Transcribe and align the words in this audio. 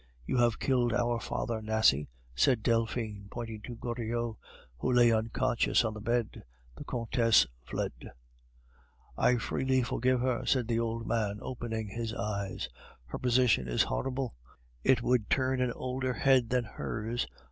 "You 0.25 0.37
have 0.37 0.57
killed 0.57 0.93
our 0.93 1.19
father, 1.19 1.61
Nasie!" 1.61 2.07
said 2.33 2.63
Delphine, 2.63 3.27
pointing 3.29 3.61
to 3.61 3.75
Goriot, 3.75 4.33
who 4.79 4.91
lay 4.91 5.11
unconscious 5.11 5.85
on 5.85 5.93
the 5.93 6.01
bed. 6.01 6.41
The 6.75 6.83
Countess 6.83 7.45
fled. 7.67 7.91
"I 9.15 9.35
freely 9.37 9.83
forgive 9.83 10.21
her," 10.21 10.43
said 10.47 10.67
the 10.67 10.79
old 10.79 11.05
man, 11.05 11.37
opening 11.43 11.89
his 11.89 12.15
eyes; 12.15 12.67
"her 13.05 13.19
position 13.19 13.67
is 13.67 13.83
horrible; 13.83 14.33
it 14.83 15.03
would 15.03 15.29
turn 15.29 15.61
an 15.61 15.71
older 15.73 16.13
head 16.15 16.49
than 16.49 16.63
hers. 16.63 17.27